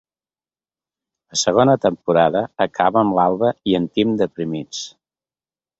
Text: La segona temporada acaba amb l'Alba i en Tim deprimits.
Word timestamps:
La 1.33 1.39
segona 1.41 1.75
temporada 1.83 2.43
acaba 2.67 3.03
amb 3.05 3.17
l'Alba 3.19 3.55
i 3.73 3.79
en 3.83 3.89
Tim 3.99 4.19
deprimits. 4.25 4.83